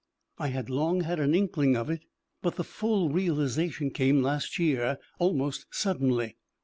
I 0.39 0.47
had 0.47 0.67
long 0.71 1.01
had 1.01 1.19
an 1.19 1.35
inkling 1.35 1.75
of 1.77 1.87
it, 1.91 2.01
but 2.41 2.55
the 2.55 2.63
full 2.63 3.09
realisation 3.11 3.91
came 3.91 4.23
last 4.23 4.57
year 4.57 4.97
almost 5.19 5.67
suddenly. 5.69 6.37